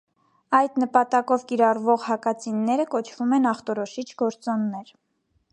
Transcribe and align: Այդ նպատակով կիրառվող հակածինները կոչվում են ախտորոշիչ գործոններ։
Այդ 0.59 0.79
նպատակով 0.83 1.45
կիրառվող 1.51 2.01
հակածինները 2.07 2.89
կոչվում 2.97 3.39
են 3.39 3.49
ախտորոշիչ 3.55 4.09
գործոններ։ 4.23 4.95